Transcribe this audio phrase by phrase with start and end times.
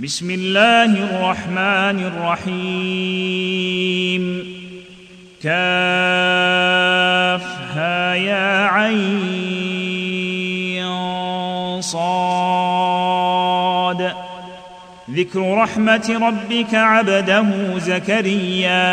[0.00, 2.54] بسم الله الرحمن الرحيم.
[5.42, 5.74] كافها
[8.14, 9.04] يا عين
[11.80, 14.12] صاد.
[15.10, 18.84] ذكر رحمة ربك عبده زكريا.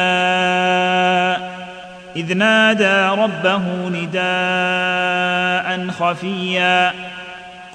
[2.16, 7.11] إذ نادى ربه نداء خفيا.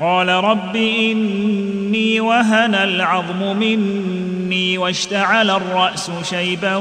[0.00, 6.76] قال رب إني وهن العظم مني واشتعل الرأس شيبا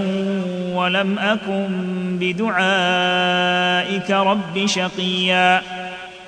[0.74, 1.68] ولم أكن
[2.20, 5.62] بدعائك رب شقيا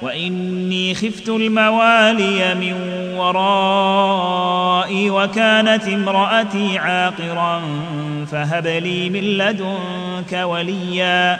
[0.02, 2.74] وإني خفت الموالي من
[3.18, 7.62] ورائي وكانت امرأتي عاقرا
[8.32, 11.40] فهب لي من لدنك وليا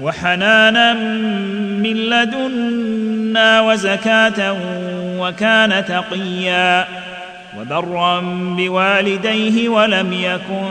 [0.00, 0.94] وحنانا
[1.82, 4.56] من لدنا وزكاة
[5.18, 6.86] وكان تقيا
[7.58, 8.20] وبرا
[8.56, 10.68] بوالديه ولم يكن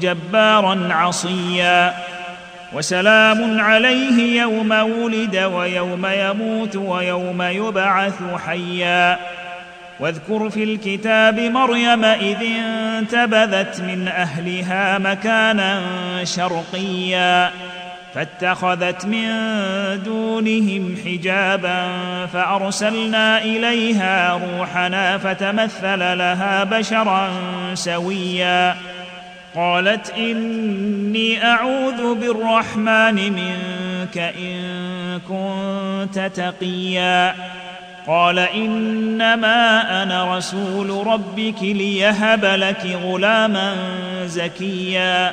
[0.00, 1.94] جبارا عصيا
[2.72, 9.18] وسلام عليه يوم ولد ويوم يموت ويوم يبعث حيا
[10.00, 15.80] واذكر في الكتاب مريم إذ انتبذت من أهلها مكانا
[16.24, 17.50] شرقيا
[18.14, 19.28] فاتخذت من
[20.04, 21.86] دونهم حجابا
[22.26, 27.30] فأرسلنا إليها روحنا فتمثل لها بشرا
[27.74, 28.76] سويا.
[29.54, 37.34] قالت إني أعوذ بالرحمن منك إن كنت تقيا.
[38.06, 43.74] قال إنما أنا رسول ربك ليهب لك غلاما
[44.26, 45.32] زكيا.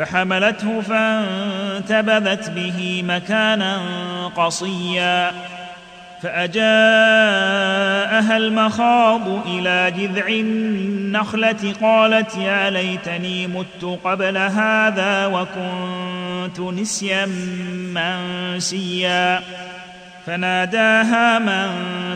[0.00, 3.80] فحملته فانتبذت به مكانا
[4.36, 5.32] قصيا
[6.22, 6.66] فأجاءها
[8.36, 17.26] المخاض إلى جذع النخلة قالت يا ليتني مت قبل هذا وكنت نسيا
[17.94, 19.40] منسيا
[20.26, 21.70] فناداها من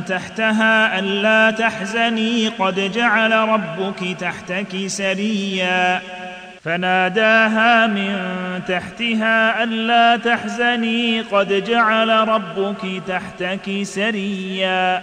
[0.04, 6.00] تحتها ألا تحزني قد جعل ربك تحتك سريا
[6.64, 8.16] فناداها من
[8.69, 15.02] تحتها ألا تحزني قد جعل ربك تحتك سريا.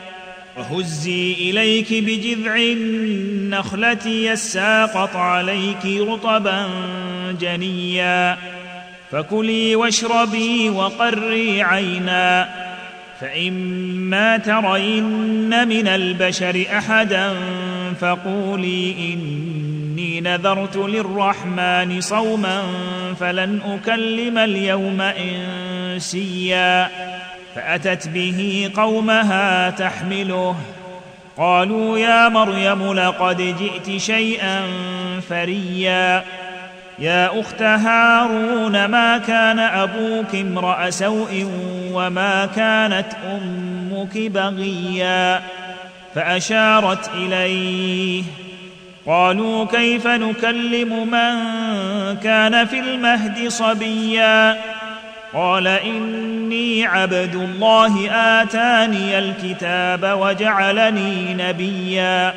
[0.58, 6.70] وهزي إليك بجذع النخلة يساقط عليك رطبا
[7.42, 8.38] جنيا.
[9.12, 12.50] فكلي واشربي وقري عينا.
[13.22, 17.34] فإما ترين من البشر أحدا
[18.02, 18.92] فقولي
[20.02, 22.64] إني نذرت للرحمن صوما
[23.20, 26.90] فلن أكلم اليوم إنسيا.
[27.56, 30.56] فأتت به قومها تحمله.
[31.38, 34.62] قالوا يا مريم لقد جئت شيئا
[35.30, 36.24] فريا.
[37.00, 41.48] يا أخت هارون ما كان أبوك امرأ سوء
[41.92, 45.42] وما كانت أمك بغيا؟
[46.16, 48.24] فأشارت إليه.
[49.08, 51.36] قالوا كيف نكلم من
[52.18, 54.58] كان في المهد صبيا؟
[55.34, 62.34] قال إني عبد الله آتاني الكتاب وجعلني نبيا.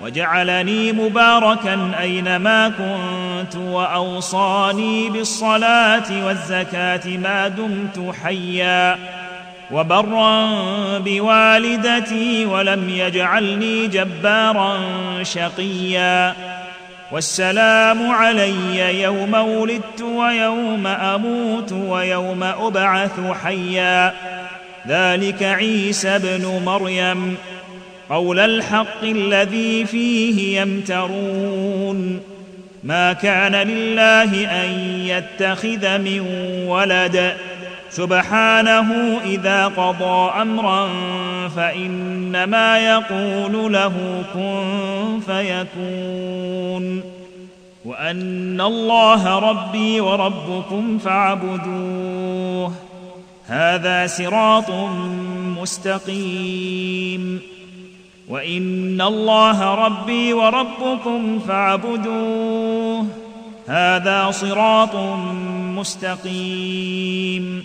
[0.00, 8.98] وجعلني مباركا أينما كنت وأوصاني بالصلاة والزكاة ما دمت حيا.
[9.72, 10.48] وبرا
[10.98, 14.78] بوالدتي ولم يجعلني جبارا
[15.22, 16.34] شقيا.
[17.12, 24.14] والسلام علي يوم ولدت ويوم أموت ويوم أبعث حيا.
[24.88, 27.36] ذلك عيسى ابن مريم.
[28.10, 32.20] قول الحق الذي فيه يمترون.
[32.84, 34.70] ما كان لله أن
[35.06, 36.20] يتخذ من
[36.68, 37.36] ولد.
[37.92, 40.88] سبحانه إذا قضى أمرا
[41.48, 47.02] فإنما يقول له كن فيكون
[47.84, 52.72] وأن الله ربي وربكم فاعبدوه
[53.46, 54.70] هذا صراط
[55.60, 57.40] مستقيم
[58.28, 63.06] وإن الله ربي وربكم فاعبدوه
[63.68, 64.96] هذا صراط
[65.76, 67.64] مستقيم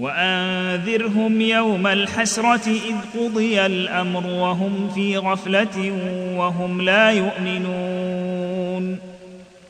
[0.00, 5.92] وانذرهم يوم الحسرة إذ قضي الأمر وهم في غفلة
[6.36, 8.98] وهم لا يؤمنون.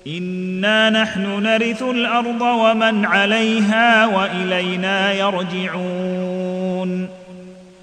[0.06, 7.09] إنا نحن نرث الأرض ومن عليها وإلينا يرجعون.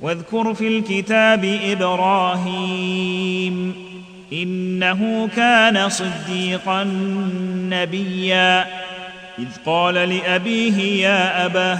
[0.02, 2.96] واذكر في الكتاب إبراهيم
[4.34, 6.84] إنه كان صديقا
[7.70, 8.66] نبيا.
[9.40, 11.80] إذ قال لأبيه يا ابه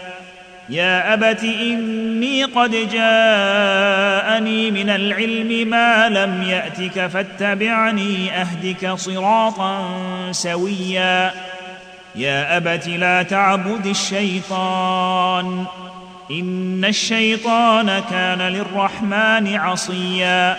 [0.71, 9.87] يا أبت إني قد جاءني من العلم ما لم يأتك فاتبعني أهدك صراطا
[10.31, 11.31] سويا.
[12.15, 15.65] يا أبت لا تعبد الشيطان.
[16.31, 20.57] إن الشيطان كان للرحمن عصيا.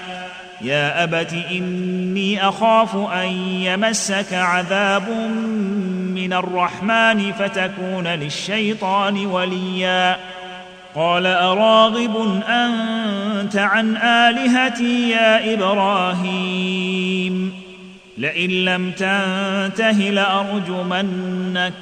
[0.61, 3.29] يا أبت إني أخاف أن
[3.62, 5.09] يمسك عذاب
[6.22, 10.16] من الرحمن فتكون للشيطان وليا.
[10.94, 17.54] قال أراغب أنت عن آلهتي يا إبراهيم؟
[18.19, 21.72] لئن لم تنته لأرجمنك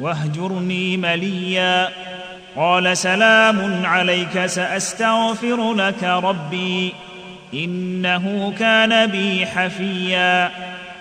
[0.00, 1.88] واهجرني مليا.
[2.56, 6.94] قال سلام عليك سأستغفر لك ربي
[7.54, 10.50] إنه كان بي حفيا.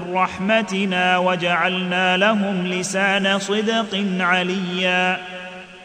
[0.00, 5.16] من رحمتنا وجعلنا لهم لسان صدق عليا.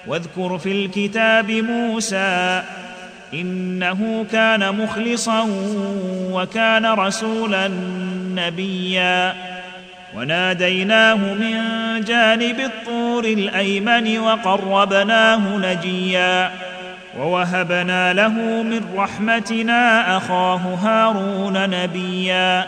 [0.08, 2.62] واذكر في الكتاب موسى
[3.34, 5.48] إنه كان مخلصا
[6.32, 7.68] وكان رسولا
[8.36, 9.34] نبيا.
[10.16, 11.56] وناديناه من
[12.02, 16.52] جانب الطور الأيمن وقربناه نجيا.
[17.20, 22.68] ووهبنا له من رحمتنا أخاه هارون نبيا.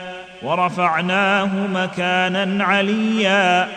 [0.43, 3.67] ورفعناه مكانا عليا.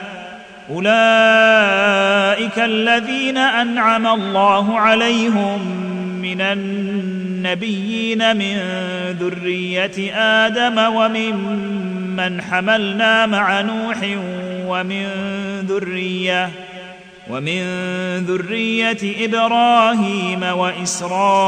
[0.70, 5.60] أولئك الذين أنعم الله عليهم
[6.22, 8.58] من النبيين من
[9.20, 13.96] ذرية آدم وممن حملنا مع نوح
[14.66, 15.06] ومن
[15.68, 16.50] ذرية
[17.30, 17.60] ومن
[18.18, 21.38] ذرية إبراهيم وإسرائيل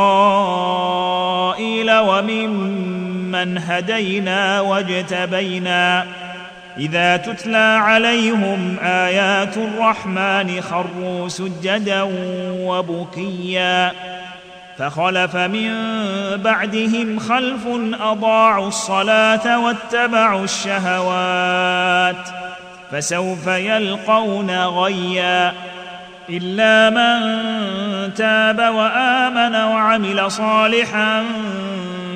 [3.27, 6.07] وممن هدينا واجتبينا
[6.79, 12.03] اذا تتلى عليهم ايات الرحمن خروا سجدا
[12.61, 13.93] وبكيا
[14.79, 15.73] فخلف من
[16.37, 17.67] بعدهم خلف
[18.01, 22.29] اضاعوا الصلاه واتبعوا الشهوات
[22.93, 25.53] فسوف يلقون غيا
[26.29, 31.25] الا من تاب وامن وعمل صالحا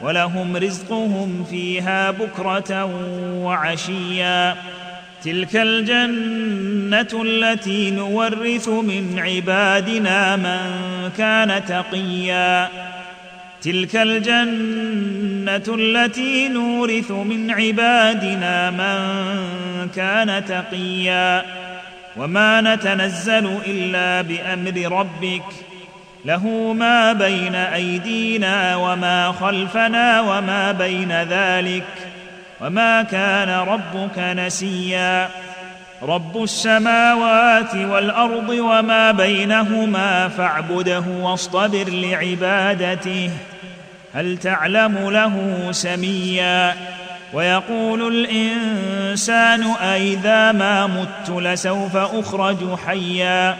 [0.00, 2.84] ولهم رزقهم فيها بكرة
[3.44, 4.56] وعشيا.
[5.24, 12.68] تلك الجنة التي نورث من عبادنا من كان تقيا.
[13.62, 21.44] تلك الجنة التي نورث من عبادنا من كان تقيا.
[22.16, 25.42] وما نتنزل إلا بأمر ربك
[26.24, 31.84] له ما بين أيدينا وما خلفنا وما بين ذلك
[32.60, 35.28] وما كان ربك نسيا.
[36.02, 43.30] رب السماوات والأرض وما بينهما فاعبده واصطبر لعبادته.
[44.14, 46.74] هل تعلم له سميا؟
[47.32, 53.56] ويقول الإنسان أإذا ما مت لسوف أخرج حيا.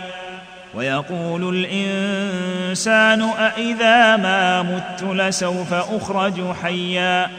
[0.76, 7.30] ويقول الإنسان أإذا ما مت لسوف أخرج حيا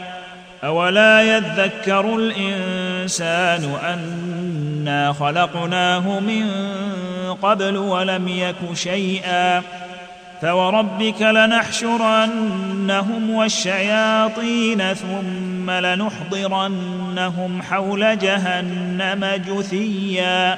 [0.64, 6.46] أولا يذكر الإنسان أنا خلقناه من
[7.42, 9.62] قبل ولم يك شيئا
[10.42, 12.50] فوربك لنحشرنهم
[13.30, 20.58] والشياطين ثم لنحضرنهم حول جهنم جثيا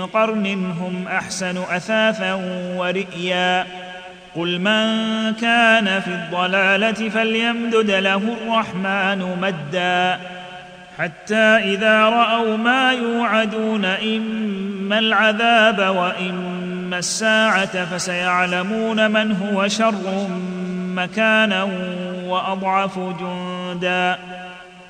[0.00, 0.46] قرن
[0.80, 2.34] هم أحسن أثاثا
[2.76, 3.66] ورئيا.
[4.36, 4.86] قل من
[5.34, 10.20] كان في الضلالة فليمدد له الرحمن مدا.
[10.98, 20.28] حتى إذا رأوا ما يوعدون إما العذاب وإما الساعة فسيعلمون من هو شر
[20.94, 21.68] مكانا
[22.26, 24.18] وأضعف جندا.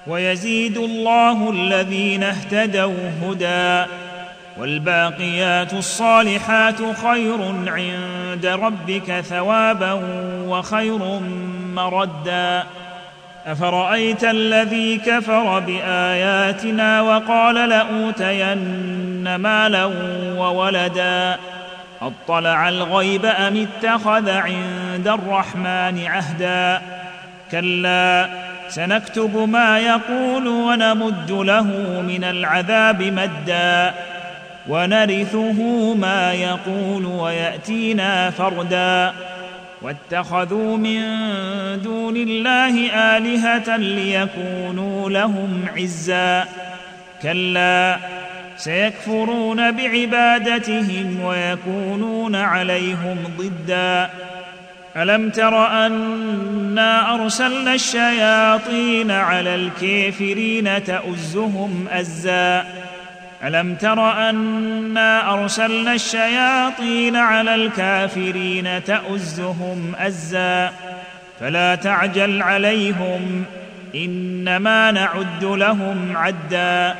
[0.07, 3.91] ويزيد الله الذين اهتدوا هدى.
[4.59, 9.93] والباقيات الصالحات خير عند ربك ثوابا
[10.47, 11.21] وخير
[11.75, 12.65] مردا.
[13.47, 19.85] أفرأيت الذي كفر بآياتنا وقال لأوتين مالا
[20.37, 21.37] وولدا؟
[22.03, 26.83] أطلع الغيب أم اتخذ عند الرحمن عهدا؟
[27.51, 28.29] كلا
[28.69, 31.63] سنكتب ما يقول ونمد له
[32.09, 33.95] من العذاب مدا.
[34.71, 39.13] ونرثه ما يقول ويأتينا فردا.
[39.83, 41.03] واتخذوا من
[41.83, 46.45] دون الله آلهة ليكونوا لهم عزا.
[47.23, 47.97] كلا
[48.57, 54.11] سيكفرون بعبادتهم ويكونون عليهم ضدا.
[54.97, 62.65] ألم تر أنا أرسلنا الشياطين على الكافرين تؤزهم أزا؟
[63.45, 70.73] ألم تر أنا أرسلنا الشياطين على الكافرين تؤزهم أزا
[71.41, 73.45] فلا تعجل عليهم
[73.95, 76.97] إنما نعد لهم عدا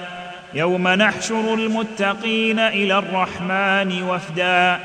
[0.55, 4.79] يوم نحشر المتقين إلى الرحمن وفدا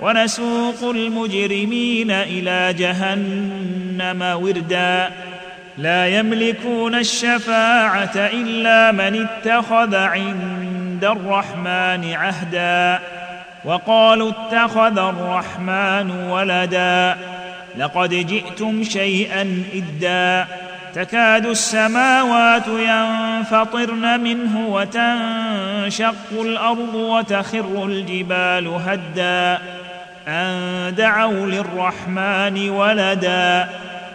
[0.00, 5.10] ونسوق المجرمين إلى جهنم وردا
[5.78, 10.63] لا يملكون الشفاعة إلا من اتخذ عند
[11.02, 13.00] الرحمن عهدا
[13.64, 17.16] وقالوا اتخذ الرحمن ولدا
[17.76, 20.46] لقد جئتم شيئا إدا
[20.94, 29.62] تكاد السماوات ينفطرن منه وتنشق الأرض وتخر الجبال هدا
[30.28, 33.68] أن دعوا للرحمن ولدا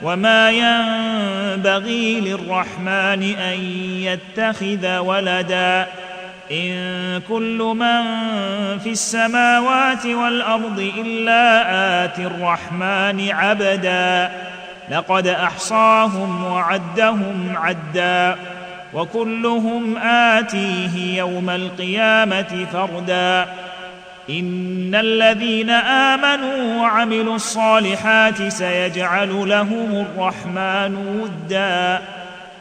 [0.03, 3.59] وما ينبغي للرحمن أن
[4.01, 5.87] يتخذ ولدا
[6.51, 8.03] إن كل من
[8.79, 11.61] في السماوات والأرض إلا
[12.05, 14.31] اتي الرحمن عبدا
[14.91, 18.35] لقد أحصاهم وعدهم عدا
[18.93, 23.47] وكلهم آتيه يوم القيامة فردا
[24.29, 32.01] إن الذين آمنوا وعملوا الصالحات سيجعل لهم الرحمن ودا